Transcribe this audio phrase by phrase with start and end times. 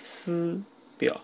[0.00, 0.58] 师
[0.98, 1.20] 表。